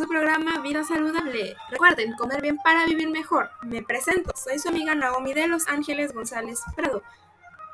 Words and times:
su 0.00 0.08
programa 0.08 0.60
Vida 0.60 0.82
Saludable. 0.82 1.56
Recuerden, 1.68 2.14
comer 2.14 2.40
bien 2.40 2.56
para 2.56 2.86
vivir 2.86 3.10
mejor. 3.10 3.50
Me 3.60 3.82
presento, 3.82 4.32
soy 4.34 4.58
su 4.58 4.70
amiga 4.70 4.94
Naomi 4.94 5.34
de 5.34 5.46
Los 5.46 5.68
Ángeles 5.68 6.14
González 6.14 6.62
Prado. 6.74 7.02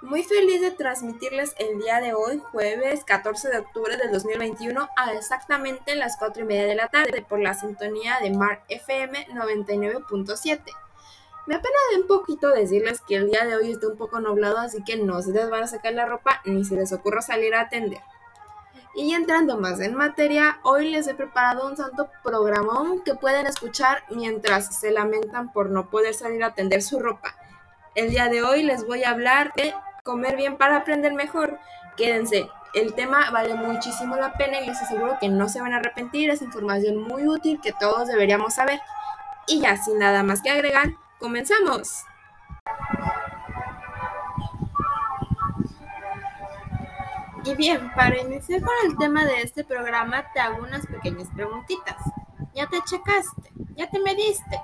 Muy 0.03 0.25
feliz 0.25 0.61
de 0.61 0.73
transmitirles 0.73 1.55
el 1.57 1.79
día 1.79 2.01
de 2.01 2.15
hoy, 2.15 2.43
jueves 2.51 3.05
14 3.05 3.49
de 3.49 3.59
octubre 3.59 3.97
del 3.97 4.11
2021, 4.11 4.89
a 4.97 5.13
exactamente 5.13 5.95
las 5.95 6.17
4 6.17 6.43
y 6.43 6.47
media 6.47 6.67
de 6.67 6.75
la 6.75 6.89
tarde 6.89 7.25
por 7.29 7.39
la 7.39 7.55
sintonía 7.55 8.19
de 8.21 8.31
Mar 8.31 8.65
FM 8.69 9.29
99.7. 9.29 10.63
Me 11.47 11.55
apena 11.55 11.79
de 11.93 12.01
un 12.01 12.09
poquito 12.09 12.51
decirles 12.51 13.03
que 13.07 13.15
el 13.15 13.31
día 13.31 13.45
de 13.45 13.55
hoy 13.55 13.71
está 13.71 13.87
un 13.87 13.97
poco 13.97 14.19
nublado, 14.19 14.59
así 14.59 14.83
que 14.83 14.97
no 14.97 15.23
se 15.23 15.31
les 15.31 15.49
van 15.49 15.63
a 15.63 15.69
sacar 15.69 15.93
la 15.93 16.07
ropa 16.07 16.43
ni 16.45 16.65
se 16.65 16.75
les 16.75 16.93
ocurra 16.93 17.23
salir 17.23 17.55
a 17.55 17.61
atender. 17.61 18.01
Y 18.97 19.13
entrando 19.13 19.59
más 19.59 19.79
en 19.81 19.95
materia, 19.95 20.59
hoy 20.63 20.89
les 20.89 21.07
he 21.07 21.15
preparado 21.15 21.69
un 21.69 21.77
santo 21.77 22.09
programón 22.25 23.05
que 23.05 23.15
pueden 23.15 23.47
escuchar 23.47 24.03
mientras 24.09 24.75
se 24.81 24.91
lamentan 24.91 25.53
por 25.53 25.69
no 25.69 25.91
poder 25.91 26.15
salir 26.15 26.43
a 26.43 26.55
tender 26.55 26.81
su 26.81 26.99
ropa. 26.99 27.37
El 27.95 28.09
día 28.09 28.29
de 28.29 28.43
hoy 28.43 28.63
les 28.63 28.87
voy 28.87 29.05
a 29.05 29.11
hablar 29.11 29.53
de 29.55 29.75
comer 30.03 30.37
bien 30.37 30.57
para 30.57 30.79
aprender 30.79 31.13
mejor. 31.13 31.59
Quédense, 31.99 32.49
el 32.73 32.95
tema 32.95 33.31
vale 33.31 33.55
muchísimo 33.55 34.17
la 34.17 34.33
pena 34.33 34.61
y 34.61 34.67
les 34.67 34.81
aseguro 34.81 35.19
que 35.21 35.29
no 35.29 35.51
se 35.51 35.61
van 35.61 35.75
a 35.75 35.77
arrepentir, 35.77 36.31
es 36.31 36.41
información 36.41 36.97
muy 36.97 37.29
útil 37.29 37.61
que 37.63 37.75
todos 37.79 38.09
deberíamos 38.09 38.55
saber. 38.55 38.81
Y 39.47 39.61
ya, 39.61 39.77
sin 39.77 39.99
nada 39.99 40.23
más 40.23 40.41
que 40.41 40.49
agregar, 40.49 40.89
comenzamos. 41.19 42.07
Y 47.47 47.55
bien, 47.55 47.93
para 47.95 48.21
iniciar 48.21 48.61
con 48.61 48.75
el 48.85 48.97
tema 48.97 49.25
de 49.25 49.43
este 49.43 49.63
programa, 49.63 50.25
te 50.33 50.41
hago 50.41 50.65
unas 50.65 50.85
pequeñas 50.85 51.29
preguntitas. 51.33 51.97
¿Ya 52.55 52.67
te 52.67 52.81
checaste? 52.83 53.53
¿Ya 53.77 53.89
te 53.89 54.01
mediste? 54.01 54.61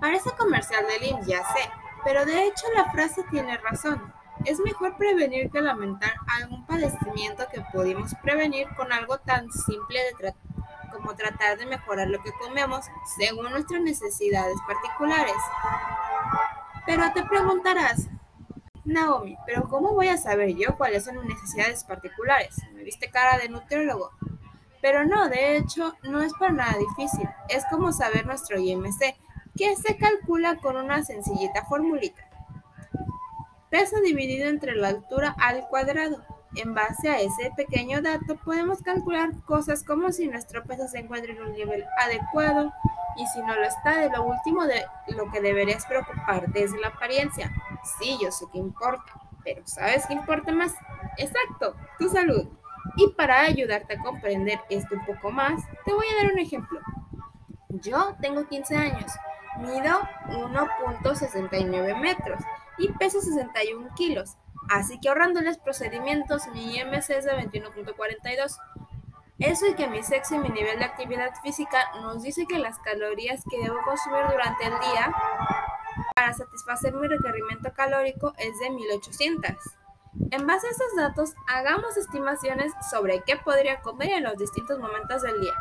Parece 0.00 0.32
comercial 0.32 0.84
del 0.88 1.10
IMSS, 1.10 1.26
ya 1.28 1.44
sé, 1.44 1.70
pero 2.04 2.26
de 2.26 2.46
hecho 2.46 2.64
la 2.74 2.90
frase 2.90 3.22
tiene 3.30 3.56
razón. 3.58 4.12
Es 4.44 4.58
mejor 4.58 4.96
prevenir 4.96 5.48
que 5.50 5.60
lamentar 5.60 6.12
algún 6.40 6.66
padecimiento 6.66 7.46
que 7.52 7.60
pudimos 7.72 8.12
prevenir 8.20 8.66
con 8.76 8.92
algo 8.92 9.18
tan 9.18 9.48
simple 9.52 10.00
como 10.90 11.14
tratar 11.14 11.56
de 11.56 11.66
mejorar 11.66 12.08
lo 12.08 12.20
que 12.22 12.32
comemos 12.32 12.84
según 13.16 13.48
nuestras 13.50 13.80
necesidades 13.80 14.56
particulares. 14.66 15.36
Pero 16.84 17.12
te 17.12 17.22
preguntarás, 17.22 18.08
Naomi, 18.88 19.36
pero 19.46 19.68
¿cómo 19.68 19.92
voy 19.92 20.08
a 20.08 20.16
saber 20.16 20.56
yo 20.56 20.76
cuáles 20.76 21.04
son 21.04 21.18
mis 21.18 21.34
necesidades 21.34 21.84
particulares? 21.84 22.56
Me 22.74 22.82
viste 22.82 23.10
cara 23.10 23.38
de 23.38 23.48
nutriólogo. 23.48 24.10
Pero 24.80 25.04
no, 25.04 25.28
de 25.28 25.56
hecho, 25.56 25.94
no 26.04 26.22
es 26.22 26.32
para 26.34 26.52
nada 26.52 26.76
difícil. 26.78 27.28
Es 27.48 27.64
como 27.70 27.92
saber 27.92 28.26
nuestro 28.26 28.58
IMC, 28.58 29.16
que 29.56 29.76
se 29.76 29.96
calcula 29.96 30.56
con 30.56 30.76
una 30.76 31.04
sencillita 31.04 31.64
formulita. 31.66 32.22
Peso 33.70 34.00
dividido 34.00 34.48
entre 34.48 34.74
la 34.74 34.88
altura 34.88 35.34
al 35.38 35.68
cuadrado. 35.68 36.24
En 36.56 36.72
base 36.74 37.10
a 37.10 37.20
ese 37.20 37.52
pequeño 37.54 38.00
dato 38.00 38.36
podemos 38.36 38.80
calcular 38.82 39.30
cosas 39.44 39.84
como 39.84 40.12
si 40.12 40.28
nuestro 40.28 40.64
peso 40.64 40.88
se 40.88 41.00
encuentra 41.00 41.32
en 41.32 41.42
un 41.42 41.52
nivel 41.52 41.84
adecuado 42.00 42.72
y 43.18 43.26
si 43.26 43.40
no 43.40 43.54
lo 43.54 43.64
está, 43.64 43.98
de 43.98 44.08
lo 44.08 44.24
último 44.24 44.64
de 44.64 44.82
lo 45.08 45.30
que 45.30 45.42
deberías 45.42 45.84
preocuparte 45.84 46.64
es 46.64 46.72
la 46.72 46.88
apariencia. 46.88 47.52
Sí, 47.98 48.18
yo 48.20 48.30
sé 48.30 48.46
que 48.52 48.58
importa, 48.58 49.12
pero 49.44 49.62
¿sabes 49.66 50.06
qué 50.06 50.14
importa 50.14 50.52
más? 50.52 50.74
Exacto, 51.16 51.74
tu 51.98 52.08
salud. 52.08 52.48
Y 52.96 53.08
para 53.10 53.40
ayudarte 53.40 53.94
a 53.94 54.02
comprender 54.02 54.60
esto 54.70 54.94
un 54.94 55.04
poco 55.04 55.30
más, 55.30 55.62
te 55.84 55.92
voy 55.92 56.06
a 56.06 56.22
dar 56.22 56.32
un 56.32 56.38
ejemplo. 56.38 56.80
Yo 57.68 58.16
tengo 58.20 58.46
15 58.46 58.76
años, 58.76 59.12
mido 59.58 60.00
1.69 60.28 62.00
metros 62.00 62.42
y 62.78 62.88
peso 62.92 63.20
61 63.20 63.94
kilos. 63.94 64.36
Así 64.70 65.00
que 65.00 65.08
ahorrándoles 65.08 65.58
procedimientos, 65.58 66.46
mi 66.48 66.76
IMC 66.76 67.10
es 67.10 67.24
de 67.24 67.32
21.42. 67.32 68.58
Eso 69.38 69.66
y 69.66 69.74
que 69.74 69.86
mi 69.86 70.02
sexo 70.02 70.34
y 70.34 70.38
mi 70.38 70.48
nivel 70.48 70.80
de 70.80 70.84
actividad 70.84 71.32
física 71.42 71.78
nos 72.00 72.22
dice 72.22 72.46
que 72.46 72.58
las 72.58 72.78
calorías 72.80 73.44
que 73.48 73.62
debo 73.62 73.76
consumir 73.84 74.24
durante 74.28 74.64
el 74.64 74.72
día 74.80 75.14
para 76.28 76.36
satisfacer 76.36 76.92
mi 76.92 77.08
requerimiento 77.08 77.72
calórico 77.72 78.34
es 78.36 78.58
de 78.58 78.68
1800. 78.68 79.50
En 80.30 80.46
base 80.46 80.66
a 80.66 80.70
estos 80.70 80.94
datos, 80.94 81.34
hagamos 81.46 81.96
estimaciones 81.96 82.70
sobre 82.90 83.22
qué 83.24 83.36
podría 83.36 83.80
comer 83.80 84.10
en 84.10 84.24
los 84.24 84.36
distintos 84.36 84.78
momentos 84.78 85.22
del 85.22 85.40
día. 85.40 85.54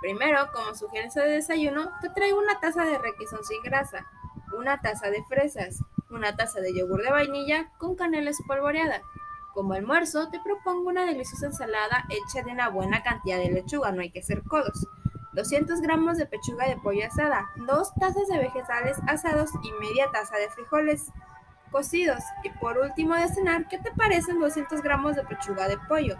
Primero, 0.00 0.48
como 0.52 0.76
sugerencia 0.76 1.22
de 1.22 1.32
desayuno, 1.32 1.90
te 2.00 2.10
traigo 2.10 2.38
una 2.38 2.60
taza 2.60 2.84
de 2.84 2.98
requesón 2.98 3.42
sin 3.42 3.60
grasa, 3.64 4.06
una 4.56 4.80
taza 4.80 5.10
de 5.10 5.24
fresas, 5.24 5.82
una 6.08 6.36
taza 6.36 6.60
de 6.60 6.72
yogur 6.72 7.02
de 7.02 7.10
vainilla 7.10 7.72
con 7.78 7.96
canela 7.96 8.30
espolvoreada. 8.30 9.02
Como 9.54 9.72
almuerzo, 9.72 10.28
te 10.30 10.38
propongo 10.38 10.88
una 10.88 11.04
deliciosa 11.04 11.46
ensalada 11.46 12.06
hecha 12.10 12.44
de 12.44 12.52
una 12.52 12.68
buena 12.68 13.02
cantidad 13.02 13.38
de 13.38 13.50
lechuga, 13.50 13.90
no 13.90 14.02
hay 14.02 14.12
que 14.12 14.22
ser 14.22 14.44
codos. 14.44 14.86
200 15.32 15.80
gramos 15.80 16.18
de 16.18 16.26
pechuga 16.26 16.68
de 16.68 16.76
pollo 16.76 17.06
asada, 17.06 17.50
dos 17.56 17.94
tazas 17.94 18.28
de 18.28 18.38
vegetales 18.38 18.96
asados 19.06 19.50
y 19.62 19.72
media 19.80 20.08
taza 20.12 20.36
de 20.36 20.50
frijoles 20.50 21.10
cocidos. 21.70 22.22
Y 22.44 22.50
por 22.50 22.78
último 22.78 23.14
de 23.14 23.28
cenar, 23.28 23.66
¿qué 23.68 23.78
te 23.78 23.90
parecen 23.92 24.40
200 24.40 24.82
gramos 24.82 25.16
de 25.16 25.24
pechuga 25.24 25.68
de 25.68 25.78
pollo 25.88 26.16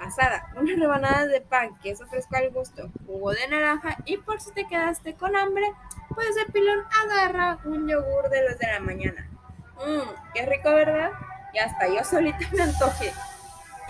asada, 0.00 0.46
una 0.56 0.74
rebanada 0.76 1.26
de 1.26 1.40
pan, 1.40 1.76
queso 1.80 2.06
fresco 2.06 2.36
al 2.36 2.50
gusto, 2.50 2.90
jugo 3.06 3.32
de 3.32 3.48
naranja 3.48 3.96
y 4.04 4.16
por 4.18 4.40
si 4.40 4.52
te 4.52 4.66
quedaste 4.66 5.14
con 5.14 5.36
hambre, 5.36 5.72
pues 6.14 6.34
de 6.34 6.52
pilón 6.52 6.84
agarra 7.02 7.58
un 7.64 7.88
yogur 7.88 8.30
de 8.30 8.48
los 8.48 8.58
de 8.58 8.66
la 8.66 8.80
mañana. 8.80 9.28
Mmm, 9.76 10.32
qué 10.34 10.46
rico, 10.46 10.70
¿verdad? 10.70 11.10
Y 11.52 11.58
hasta 11.58 11.88
yo 11.88 12.04
solita 12.04 12.38
me 12.52 12.62
antoje. 12.62 13.12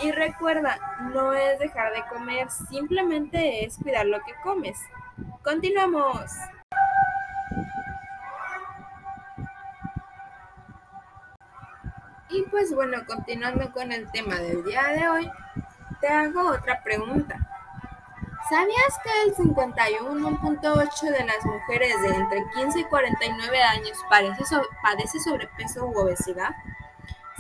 Y 0.01 0.13
recuerda, 0.13 0.79
no 1.13 1.33
es 1.33 1.59
dejar 1.59 1.93
de 1.93 2.05
comer, 2.07 2.49
simplemente 2.51 3.65
es 3.65 3.77
cuidar 3.79 4.07
lo 4.07 4.19
que 4.21 4.33
comes. 4.43 4.79
Continuamos. 5.43 6.31
Y 12.31 12.43
pues 12.43 12.75
bueno, 12.75 13.05
continuando 13.07 13.73
con 13.73 13.91
el 13.91 14.11
tema 14.13 14.37
del 14.37 14.63
día 14.65 14.87
de 14.89 15.09
hoy, 15.09 15.31
te 16.01 16.09
hago 16.09 16.49
otra 16.49 16.83
pregunta. 16.83 17.37
¿Sabías 18.49 18.99
que 19.03 19.11
el 19.25 19.35
51.8 19.35 21.11
de 21.11 21.25
las 21.25 21.45
mujeres 21.45 22.01
de 22.03 22.09
entre 22.09 22.45
15 22.55 22.81
y 22.81 22.85
49 22.85 23.63
años 23.63 23.99
padece 24.09 25.19
sobrepeso 25.21 25.87
u 25.87 25.99
obesidad? 25.99 26.51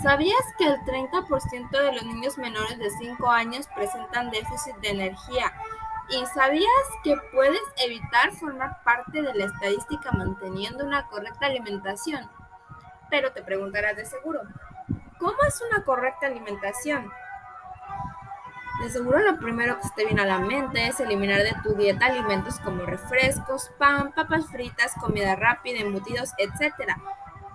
¿Sabías 0.02 0.42
que 0.56 0.64
el 0.64 0.76
30% 0.82 1.70
de 1.70 1.92
los 1.92 2.04
niños 2.04 2.38
menores 2.38 2.78
de 2.78 2.88
5 2.88 3.28
años 3.28 3.66
presentan 3.74 4.30
déficit 4.30 4.76
de 4.76 4.90
energía? 4.90 5.52
¿Y 6.10 6.24
sabías 6.26 6.68
que 7.02 7.16
puedes 7.32 7.60
evitar 7.84 8.30
formar 8.32 8.82
parte 8.84 9.22
de 9.22 9.34
la 9.34 9.46
estadística 9.46 10.12
manteniendo 10.12 10.84
una 10.84 11.06
correcta 11.08 11.46
alimentación? 11.46 12.30
Pero 13.10 13.32
te 13.32 13.42
preguntarás 13.42 13.96
de 13.96 14.06
seguro, 14.06 14.40
¿cómo 15.18 15.36
es 15.48 15.60
una 15.68 15.82
correcta 15.82 16.26
alimentación? 16.26 17.10
De 18.80 18.90
seguro 18.90 19.18
lo 19.18 19.38
primero 19.38 19.80
que 19.80 19.88
te 19.96 20.04
viene 20.04 20.22
a 20.22 20.26
la 20.26 20.38
mente 20.38 20.86
es 20.86 21.00
eliminar 21.00 21.42
de 21.42 21.56
tu 21.64 21.74
dieta 21.74 22.06
alimentos 22.06 22.60
como 22.60 22.86
refrescos, 22.86 23.72
pan, 23.76 24.12
papas 24.12 24.46
fritas, 24.46 24.94
comida 25.00 25.34
rápida, 25.34 25.80
embutidos, 25.80 26.30
etc. 26.38 26.94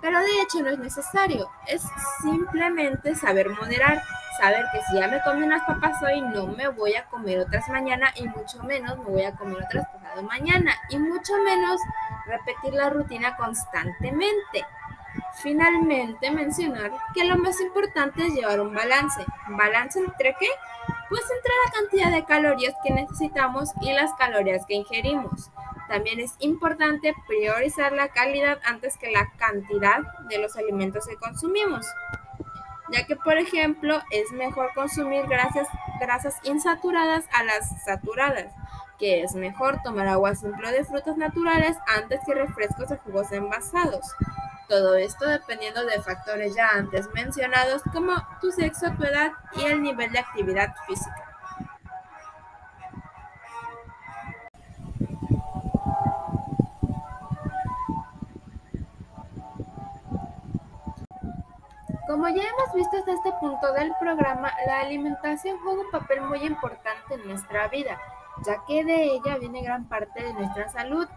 Pero 0.04 0.20
de 0.20 0.42
hecho 0.42 0.62
no 0.62 0.70
es 0.70 0.78
necesario, 0.80 1.50
es 1.66 1.82
simplemente 2.22 3.16
saber 3.16 3.50
moderar, 3.50 4.04
saber 4.38 4.66
que 4.74 4.82
si 4.82 4.98
ya 5.00 5.08
me 5.08 5.22
comí 5.22 5.44
unas 5.44 5.64
papas 5.64 6.04
hoy 6.04 6.20
no 6.20 6.46
me 6.48 6.68
voy 6.68 6.94
a 6.96 7.06
comer 7.06 7.40
otras 7.40 7.70
mañana 7.70 8.12
y 8.16 8.28
mucho 8.28 8.62
menos 8.64 8.98
me 8.98 9.06
voy 9.06 9.24
a 9.24 9.32
comer 9.32 9.64
otras 9.64 9.88
pasado 9.88 10.24
mañana 10.24 10.76
y 10.90 11.00
mucho 11.00 11.34
menos 11.46 11.80
repetir 12.26 12.74
la 12.74 12.90
rutina 12.90 13.38
constantemente. 13.38 14.66
Finalmente 15.42 16.32
mencionar 16.32 16.92
que 17.14 17.24
lo 17.24 17.38
más 17.38 17.62
importante 17.62 18.28
es 18.28 18.34
llevar 18.34 18.60
un 18.60 18.76
balance. 18.76 19.26
¿Balance 19.48 20.00
entre 20.00 20.36
qué? 20.38 20.50
Pues 21.08 21.22
entre 21.32 21.54
la 21.66 21.72
cantidad 21.80 22.12
de 22.12 22.26
calorías 22.26 22.76
que 22.84 22.94
necesitamos 22.94 23.70
y 23.80 23.94
las 23.94 24.14
calorías 24.16 24.66
que 24.66 24.74
ingerimos. 24.74 25.50
También 25.88 26.20
es 26.20 26.36
importante 26.40 27.14
priorizar 27.28 27.92
la 27.92 28.10
calidad 28.10 28.60
antes 28.66 28.98
que 28.98 29.12
la 29.12 29.32
cantidad 29.38 30.00
de 30.30 30.38
los 30.40 30.56
alimentos 30.56 31.06
que 31.08 31.18
consumimos, 31.18 31.86
ya 32.92 33.06
que 33.06 33.16
por 33.16 33.38
ejemplo 33.38 34.02
es 34.12 34.32
mejor 34.32 34.74
consumir 34.74 35.26
grasas, 35.28 35.68
insaturadas 36.44 37.26
a 37.34 37.44
las 37.44 37.84
saturadas, 37.84 38.54
que 38.98 39.24
es 39.24 39.36
mejor 39.36 39.82
tomar 39.84 40.08
agua 40.08 40.36
simple 40.36 40.72
de 40.72 40.86
frutas 40.86 41.18
naturales 41.18 41.78
antes 41.88 42.22
que 42.26 42.34
refrescos 42.34 42.92
o 42.92 42.98
jugos 42.98 43.32
envasados. 43.32 44.06
Todo 44.70 44.96
esto 44.96 45.28
dependiendo 45.28 45.86
de 45.86 46.02
factores 46.02 46.56
ya 46.56 46.70
antes 46.70 47.10
mencionados 47.14 47.84
como 47.92 48.14
tu 48.40 48.52
sexo, 48.52 48.92
tu 48.98 49.04
edad 49.04 49.34
y 49.58 49.66
el 49.66 49.82
nivel 49.82 50.12
de 50.12 50.20
actividad 50.20 50.74
física. 50.88 51.23
Como 62.14 62.30
ya 62.30 62.44
hemos 62.44 62.76
visto 62.76 62.96
hasta 62.96 63.12
este 63.12 63.32
punto 63.40 63.74
del 63.74 63.92
programa, 64.00 64.54
la 64.68 64.82
alimentación 64.82 65.58
juega 65.64 65.82
un 65.82 65.90
papel 65.90 66.22
muy 66.22 66.44
importante 66.44 67.16
en 67.16 67.28
nuestra 67.28 67.68
vida, 67.70 68.00
ya 68.46 68.64
que 68.68 68.86
de 68.86 69.06
ella 69.06 69.40
viene 69.40 69.64
gran 69.64 69.90
parte 69.90 70.22
de 70.22 70.32
nuestra 70.34 70.70
salud, 70.70 71.08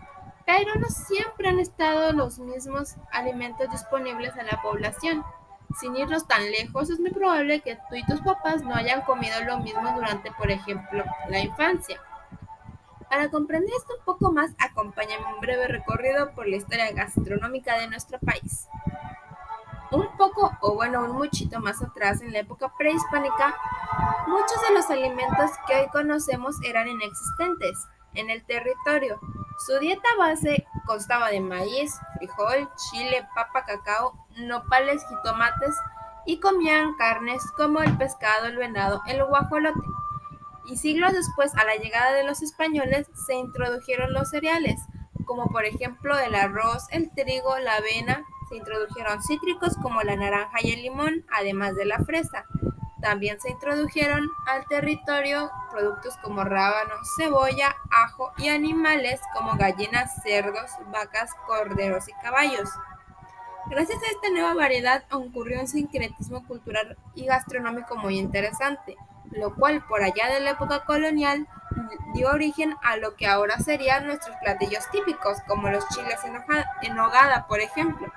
pero 0.46 0.74
no 0.76 0.88
siempre 0.88 1.50
han 1.50 1.58
estado 1.58 2.14
los 2.14 2.38
mismos 2.38 2.94
alimentos 3.12 3.70
disponibles 3.70 4.34
a 4.38 4.44
la 4.44 4.62
población. 4.62 5.22
Sin 5.78 5.94
irnos 5.96 6.26
tan 6.26 6.50
lejos, 6.50 6.88
es 6.88 6.98
muy 6.98 7.10
probable 7.10 7.60
que 7.60 7.76
tú 7.90 7.96
y 7.96 8.06
tus 8.06 8.22
papás 8.22 8.62
no 8.62 8.74
hayan 8.74 9.02
comido 9.02 9.38
lo 9.44 9.58
mismo 9.58 9.92
durante, 9.94 10.32
por 10.32 10.50
ejemplo, 10.50 11.04
la 11.28 11.40
infancia. 11.40 12.00
Para 13.10 13.28
comprender 13.28 13.68
esto 13.76 13.96
un 13.98 14.04
poco 14.06 14.32
más, 14.32 14.52
acompáñame 14.58 15.34
un 15.34 15.40
breve 15.42 15.68
recorrido 15.68 16.30
por 16.30 16.48
la 16.48 16.56
historia 16.56 16.90
gastronómica 16.92 17.78
de 17.78 17.88
nuestro 17.88 18.18
país. 18.18 18.66
Un 19.90 20.08
poco, 20.16 20.52
o 20.60 20.74
bueno, 20.74 21.04
un 21.04 21.12
muchito 21.12 21.60
más 21.60 21.80
atrás, 21.82 22.20
en 22.20 22.32
la 22.32 22.40
época 22.40 22.72
prehispánica, 22.76 23.54
muchos 24.26 24.60
de 24.68 24.74
los 24.74 24.90
alimentos 24.90 25.50
que 25.66 25.76
hoy 25.76 25.88
conocemos 25.88 26.56
eran 26.64 26.88
inexistentes 26.88 27.86
en 28.14 28.30
el 28.30 28.44
territorio. 28.44 29.20
Su 29.64 29.78
dieta 29.78 30.08
base 30.18 30.66
constaba 30.86 31.28
de 31.28 31.40
maíz, 31.40 31.94
frijol, 32.16 32.68
chile, 32.90 33.26
papa, 33.34 33.64
cacao, 33.64 34.26
nopales, 34.36 35.06
jitomates 35.08 35.76
y 36.26 36.40
comían 36.40 36.94
carnes 36.96 37.42
como 37.56 37.80
el 37.80 37.96
pescado, 37.96 38.46
el 38.46 38.56
venado, 38.56 39.02
el 39.06 39.24
guajolote 39.24 39.80
y 40.66 40.76
siglos 40.76 41.12
después, 41.12 41.54
a 41.54 41.64
la 41.64 41.76
llegada 41.76 42.12
de 42.12 42.24
los 42.24 42.42
españoles, 42.42 43.06
se 43.26 43.34
introdujeron 43.34 44.12
los 44.12 44.30
cereales, 44.30 44.80
como 45.24 45.48
por 45.50 45.64
ejemplo 45.64 46.18
el 46.18 46.34
arroz, 46.34 46.86
el 46.90 47.12
trigo, 47.14 47.56
la 47.58 47.76
avena, 47.76 48.24
se 48.48 48.56
introdujeron 48.56 49.22
cítricos 49.22 49.76
como 49.82 50.02
la 50.02 50.16
naranja 50.16 50.58
y 50.62 50.72
el 50.72 50.82
limón, 50.82 51.24
además 51.30 51.74
de 51.76 51.86
la 51.86 51.98
fresa. 52.00 52.44
También 53.00 53.40
se 53.40 53.50
introdujeron 53.50 54.28
al 54.46 54.66
territorio 54.66 55.50
productos 55.70 56.16
como 56.22 56.44
rábano, 56.44 56.94
cebolla, 57.16 57.76
ajo 57.90 58.32
y 58.38 58.48
animales 58.48 59.20
como 59.34 59.56
gallinas, 59.56 60.22
cerdos, 60.22 60.70
vacas, 60.92 61.30
corderos 61.46 62.08
y 62.08 62.12
caballos. 62.22 62.68
Gracias 63.68 64.02
a 64.02 64.06
esta 64.06 64.30
nueva 64.30 64.54
variedad 64.54 65.04
ocurrió 65.10 65.60
un 65.60 65.68
sincretismo 65.68 66.46
cultural 66.46 66.96
y 67.14 67.26
gastronómico 67.26 67.96
muy 67.96 68.18
interesante 68.18 68.96
lo 69.32 69.54
cual 69.54 69.84
por 69.86 70.02
allá 70.02 70.28
de 70.28 70.40
la 70.40 70.50
época 70.50 70.84
colonial 70.84 71.46
dio 72.14 72.30
origen 72.30 72.74
a 72.82 72.96
lo 72.96 73.16
que 73.16 73.26
ahora 73.26 73.58
serían 73.58 74.06
nuestros 74.06 74.36
platillos 74.38 74.88
típicos, 74.90 75.38
como 75.46 75.68
los 75.68 75.86
chiles 75.88 76.20
en 76.82 76.98
hogada, 76.98 77.46
por 77.46 77.60
ejemplo, 77.60 78.12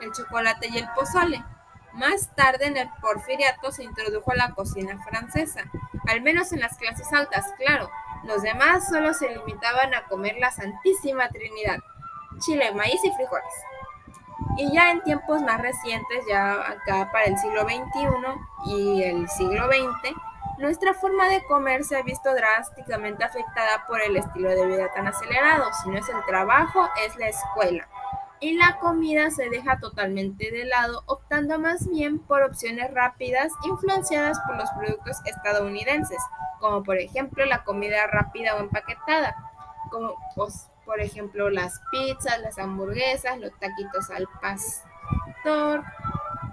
el 0.00 0.12
chocolate 0.12 0.68
y 0.68 0.78
el 0.78 0.88
pozole. 0.94 1.44
Más 1.92 2.34
tarde 2.34 2.66
en 2.66 2.76
el 2.76 2.88
porfiriato 3.00 3.72
se 3.72 3.84
introdujo 3.84 4.32
la 4.34 4.54
cocina 4.54 4.98
francesa, 5.02 5.64
al 6.06 6.20
menos 6.20 6.52
en 6.52 6.60
las 6.60 6.76
clases 6.76 7.12
altas, 7.12 7.52
claro. 7.58 7.90
Los 8.24 8.42
demás 8.42 8.88
solo 8.88 9.14
se 9.14 9.28
limitaban 9.30 9.94
a 9.94 10.04
comer 10.04 10.36
la 10.38 10.50
Santísima 10.50 11.28
Trinidad, 11.28 11.78
chile, 12.40 12.72
maíz 12.74 13.02
y 13.04 13.12
frijoles. 13.12 13.54
Y 14.56 14.72
ya 14.72 14.90
en 14.90 15.02
tiempos 15.02 15.42
más 15.42 15.60
recientes, 15.60 16.24
ya 16.28 16.54
acá 16.54 17.10
para 17.12 17.24
el 17.24 17.38
siglo 17.38 17.62
XXI 17.62 18.72
y 18.72 19.02
el 19.02 19.28
siglo 19.28 19.66
XX, 19.66 20.14
nuestra 20.58 20.92
forma 20.94 21.28
de 21.28 21.44
comer 21.44 21.84
se 21.84 21.96
ha 21.96 22.02
visto 22.02 22.34
drásticamente 22.34 23.22
afectada 23.22 23.86
por 23.86 24.02
el 24.02 24.16
estilo 24.16 24.50
de 24.50 24.66
vida 24.66 24.92
tan 24.92 25.06
acelerado. 25.06 25.70
Si 25.82 25.88
no 25.88 25.98
es 25.98 26.08
el 26.08 26.24
trabajo, 26.26 26.88
es 27.06 27.14
la 27.16 27.28
escuela. 27.28 27.88
Y 28.40 28.56
la 28.56 28.78
comida 28.78 29.30
se 29.30 29.50
deja 29.50 29.80
totalmente 29.80 30.50
de 30.52 30.64
lado, 30.64 31.02
optando 31.06 31.58
más 31.58 31.88
bien 31.88 32.20
por 32.20 32.42
opciones 32.42 32.92
rápidas 32.94 33.52
influenciadas 33.64 34.38
por 34.46 34.56
los 34.56 34.70
productos 34.78 35.16
estadounidenses, 35.24 36.18
como 36.60 36.84
por 36.84 36.98
ejemplo 36.98 37.44
la 37.46 37.64
comida 37.64 38.06
rápida 38.06 38.54
o 38.54 38.60
empaquetada, 38.60 39.34
como 39.90 40.14
pues, 40.36 40.68
por 40.84 41.00
ejemplo 41.00 41.50
las 41.50 41.80
pizzas, 41.90 42.40
las 42.40 42.58
hamburguesas, 42.58 43.38
los 43.38 43.52
taquitos 43.58 44.08
al 44.10 44.28
pastor, 44.40 45.82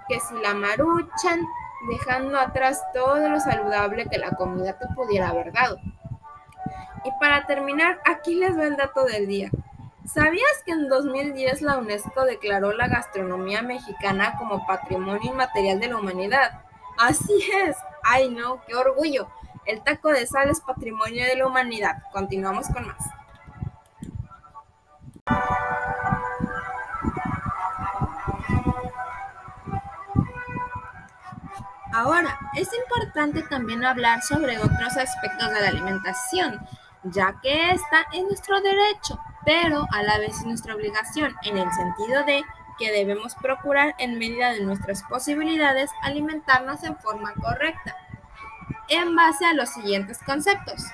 que 0.08 0.18
si 0.20 0.34
la 0.42 0.54
maruchan, 0.54 1.40
dejando 1.88 2.38
atrás 2.38 2.82
todo 2.92 3.28
lo 3.28 3.38
saludable 3.38 4.08
que 4.08 4.18
la 4.18 4.32
comida 4.32 4.76
te 4.76 4.86
pudiera 4.94 5.28
haber 5.28 5.52
dado. 5.52 5.78
Y 7.04 7.10
para 7.20 7.46
terminar, 7.46 8.00
aquí 8.04 8.34
les 8.34 8.58
va 8.58 8.64
el 8.64 8.76
dato 8.76 9.04
del 9.04 9.28
día. 9.28 9.50
¿Sabías 10.06 10.62
que 10.64 10.70
en 10.70 10.88
2010 10.88 11.62
la 11.62 11.78
UNESCO 11.78 12.24
declaró 12.24 12.72
la 12.72 12.86
gastronomía 12.86 13.62
mexicana 13.62 14.36
como 14.38 14.64
patrimonio 14.64 15.32
inmaterial 15.32 15.80
de 15.80 15.88
la 15.88 15.96
humanidad? 15.96 16.62
Así 16.96 17.44
es. 17.66 17.76
Ay 18.04 18.30
no, 18.30 18.62
qué 18.66 18.74
orgullo. 18.76 19.28
El 19.64 19.82
taco 19.82 20.10
de 20.10 20.26
sal 20.26 20.48
es 20.48 20.60
patrimonio 20.60 21.24
de 21.24 21.34
la 21.34 21.46
humanidad. 21.46 22.02
Continuamos 22.12 22.68
con 22.68 22.86
más. 22.86 23.02
Ahora, 31.92 32.38
es 32.54 32.68
importante 32.72 33.42
también 33.42 33.84
hablar 33.84 34.22
sobre 34.22 34.58
otros 34.58 34.96
aspectos 34.96 35.50
de 35.50 35.60
la 35.62 35.68
alimentación, 35.68 36.60
ya 37.04 37.40
que 37.40 37.70
esta 37.70 38.02
es 38.12 38.22
nuestro 38.22 38.60
derecho, 38.60 39.18
pero 39.46 39.86
a 39.92 40.02
la 40.02 40.18
vez 40.18 40.36
es 40.40 40.44
nuestra 40.44 40.74
obligación, 40.74 41.34
en 41.44 41.56
el 41.56 41.72
sentido 41.72 42.24
de 42.24 42.42
que 42.78 42.92
debemos 42.92 43.34
procurar 43.36 43.94
en 43.98 44.18
medida 44.18 44.52
de 44.52 44.60
nuestras 44.62 45.02
posibilidades 45.04 45.90
alimentarnos 46.02 46.84
en 46.84 46.98
forma 46.98 47.32
correcta, 47.32 47.96
en 48.88 49.16
base 49.16 49.46
a 49.46 49.54
los 49.54 49.70
siguientes 49.70 50.18
conceptos. 50.26 50.84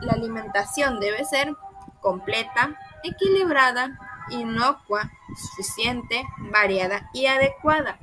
La 0.00 0.14
alimentación 0.14 0.98
debe 0.98 1.24
ser 1.24 1.54
completa, 2.00 2.74
equilibrada, 3.04 3.96
inocua, 4.30 5.08
suficiente, 5.36 6.24
variada 6.50 7.08
y 7.12 7.26
adecuada 7.26 7.96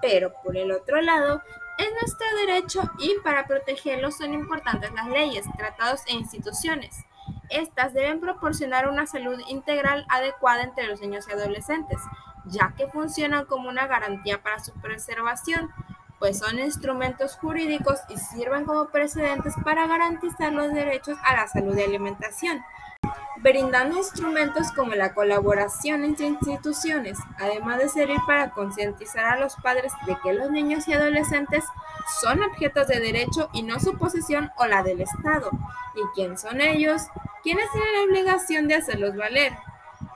pero 0.00 0.32
por 0.42 0.56
el 0.56 0.72
otro 0.72 1.00
lado, 1.00 1.42
es 1.78 1.88
nuestro 1.92 2.26
derecho 2.46 2.90
y 2.98 3.16
para 3.22 3.46
protegerlo 3.46 4.10
son 4.10 4.34
importantes 4.34 4.92
las 4.92 5.08
leyes, 5.08 5.46
tratados 5.56 6.02
e 6.06 6.12
instituciones. 6.12 7.04
Estas 7.50 7.92
deben 7.92 8.20
proporcionar 8.20 8.88
una 8.88 9.06
salud 9.06 9.40
integral 9.48 10.06
adecuada 10.08 10.62
entre 10.62 10.86
los 10.86 11.00
niños 11.00 11.26
y 11.28 11.32
adolescentes, 11.32 11.98
ya 12.46 12.74
que 12.76 12.86
funcionan 12.86 13.44
como 13.44 13.68
una 13.68 13.86
garantía 13.86 14.42
para 14.42 14.60
su 14.60 14.72
preservación, 14.80 15.70
pues 16.18 16.38
son 16.38 16.58
instrumentos 16.58 17.36
jurídicos 17.36 18.00
y 18.08 18.16
sirven 18.18 18.64
como 18.64 18.88
precedentes 18.88 19.54
para 19.64 19.86
garantizar 19.86 20.52
los 20.52 20.72
derechos 20.72 21.18
a 21.24 21.34
la 21.34 21.48
salud 21.48 21.76
y 21.76 21.82
alimentación 21.82 22.62
brindando 23.42 23.96
instrumentos 23.96 24.70
como 24.72 24.94
la 24.94 25.14
colaboración 25.14 26.04
entre 26.04 26.26
instituciones, 26.26 27.18
además 27.38 27.78
de 27.78 27.88
servir 27.88 28.18
para 28.26 28.50
concientizar 28.50 29.24
a 29.24 29.40
los 29.40 29.56
padres 29.56 29.92
de 30.06 30.16
que 30.22 30.32
los 30.32 30.50
niños 30.50 30.86
y 30.88 30.92
adolescentes 30.92 31.64
son 32.20 32.42
objetos 32.42 32.86
de 32.88 33.00
derecho 33.00 33.48
y 33.52 33.62
no 33.62 33.80
su 33.80 33.96
posesión 33.96 34.50
o 34.56 34.66
la 34.66 34.82
del 34.82 35.00
Estado, 35.00 35.50
y 35.94 36.00
quién 36.14 36.36
son 36.38 36.60
ellos, 36.60 37.02
quienes 37.42 37.70
tienen 37.72 37.94
la 37.94 38.02
obligación 38.04 38.68
de 38.68 38.74
hacerlos 38.74 39.16
valer. 39.16 39.52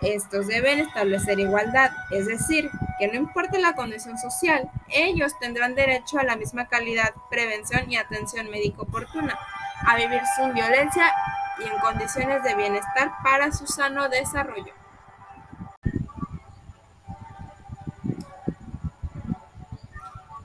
Estos 0.00 0.46
deben 0.46 0.80
establecer 0.80 1.38
igualdad, 1.40 1.90
es 2.10 2.26
decir, 2.26 2.70
que 2.98 3.08
no 3.08 3.14
importa 3.14 3.58
la 3.58 3.74
condición 3.74 4.18
social, 4.18 4.70
ellos 4.88 5.38
tendrán 5.38 5.74
derecho 5.74 6.18
a 6.18 6.24
la 6.24 6.36
misma 6.36 6.68
calidad, 6.68 7.14
prevención 7.30 7.90
y 7.90 7.96
atención 7.96 8.50
médico 8.50 8.82
oportuna, 8.82 9.38
a 9.86 9.96
vivir 9.96 10.20
sin 10.36 10.52
violencia 10.52 11.12
y 11.58 11.64
en 11.64 11.78
condiciones 11.78 12.42
de 12.42 12.54
bienestar 12.54 13.12
para 13.22 13.52
su 13.52 13.66
sano 13.66 14.08
desarrollo. 14.08 14.72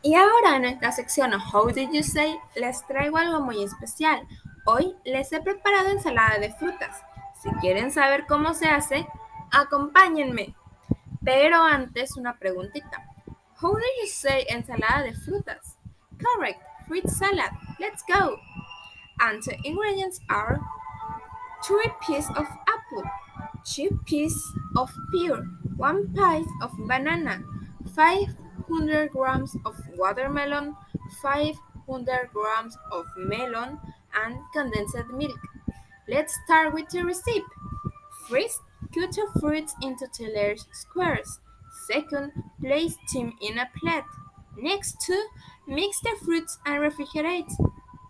Y 0.01 0.15
ahora 0.15 0.55
en 0.55 0.65
esta 0.65 0.91
sección 0.91 1.33
How 1.33 1.71
Did 1.71 1.91
You 1.91 2.03
Say 2.03 2.39
les 2.55 2.85
traigo 2.87 3.17
algo 3.17 3.41
muy 3.41 3.63
especial. 3.63 4.25
Hoy 4.65 4.95
les 5.03 5.31
he 5.33 5.41
preparado 5.41 5.89
ensalada 5.89 6.39
de 6.39 6.53
frutas. 6.53 7.03
Si 7.41 7.49
quieren 7.61 7.91
saber 7.91 8.25
cómo 8.25 8.53
se 8.53 8.69
hace, 8.69 9.07
acompáñenme. 9.51 10.55
Pero 11.23 11.63
antes 11.63 12.15
una 12.17 12.37
preguntita. 12.37 13.05
How 13.61 13.73
do 13.73 13.85
you 14.01 14.07
say 14.07 14.45
ensalada 14.47 15.03
de 15.03 15.13
frutas? 15.13 15.75
Correct, 16.17 16.61
fruit 16.87 17.07
salad. 17.07 17.51
Let's 17.77 18.03
go. 18.07 18.39
And 19.19 19.43
the 19.43 19.57
ingredients 19.65 20.21
are 20.29 20.61
3 21.63 21.85
pieces 22.05 22.29
of 22.35 22.47
apple, 22.67 23.03
2 23.65 23.99
pieces 24.05 24.53
of 24.75 24.91
pear, 25.11 25.37
1 25.77 26.13
pint 26.13 26.47
of 26.61 26.71
banana, 26.87 27.43
500 27.95 29.11
grams 29.11 29.55
of 29.65 29.75
watermelon, 29.97 30.75
500 31.21 32.29
grams 32.33 32.77
of 32.91 33.05
melon, 33.17 33.79
and 34.23 34.37
condensed 34.53 34.95
milk. 35.13 35.39
Let's 36.07 36.37
start 36.45 36.73
with 36.73 36.89
the 36.89 37.05
recipe. 37.05 37.43
First, 38.27 38.59
cut 38.93 39.11
the 39.11 39.27
fruits 39.39 39.75
into 39.81 40.07
two 40.11 40.55
squares. 40.71 41.39
Second, 41.87 42.31
place 42.61 42.95
them 43.13 43.33
in 43.41 43.59
a 43.59 43.69
plate. 43.77 44.03
Next 44.57 44.99
2. 45.05 45.27
Mix 45.67 45.99
the 46.01 46.15
fruits 46.23 46.57
and 46.65 46.81
refrigerate. 46.81 47.51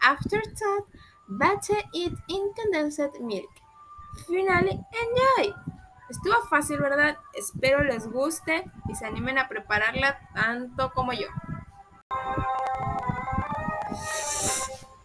After 0.02 0.42
that, 0.42 0.82
bate 1.30 1.86
it 1.94 2.14
in 2.28 2.52
condensed 2.56 3.20
milk. 3.22 3.50
Finally, 4.28 4.72
enjoy! 4.72 5.54
Estuvo 6.10 6.34
fácil, 6.50 6.80
¿verdad? 6.80 7.18
Espero 7.34 7.84
les 7.84 8.08
guste 8.12 8.66
y 8.90 8.96
se 8.96 9.06
animen 9.06 9.38
a 9.38 9.48
prepararla 9.48 10.20
tanto 10.34 10.92
como 10.94 11.14
yo. 11.14 11.28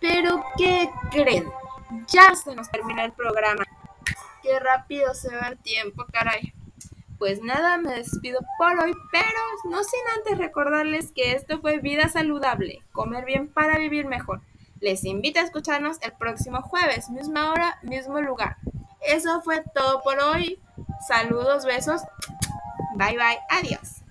Pero, 0.00 0.42
¿qué 0.56 0.90
creen? 1.10 1.44
Ya 2.08 2.34
se 2.34 2.54
nos 2.54 2.70
termina 2.70 3.04
el 3.04 3.12
programa. 3.12 3.64
Qué 4.42 4.58
rápido 4.58 5.14
se 5.14 5.34
va 5.36 5.48
el 5.48 5.58
tiempo, 5.58 6.06
caray. 6.10 6.54
Pues 7.18 7.42
nada, 7.42 7.76
me 7.76 7.94
despido 7.94 8.40
por 8.58 8.78
hoy, 8.80 8.94
pero 9.12 9.38
no 9.70 9.84
sin 9.84 10.00
antes 10.16 10.38
recordarles 10.38 11.12
que 11.12 11.32
esto 11.32 11.60
fue 11.60 11.78
Vida 11.78 12.08
Saludable, 12.08 12.82
comer 12.92 13.24
bien 13.24 13.48
para 13.48 13.78
vivir 13.78 14.06
mejor. 14.06 14.40
Les 14.84 15.02
invito 15.06 15.40
a 15.40 15.44
escucharnos 15.44 15.96
el 16.02 16.12
próximo 16.12 16.60
jueves, 16.60 17.08
misma 17.08 17.50
hora, 17.50 17.78
mismo 17.80 18.20
lugar. 18.20 18.58
Eso 19.00 19.40
fue 19.40 19.64
todo 19.74 20.02
por 20.02 20.18
hoy. 20.18 20.60
Saludos, 21.08 21.64
besos. 21.64 22.02
Bye 22.94 23.16
bye, 23.16 23.40
adiós. 23.48 24.03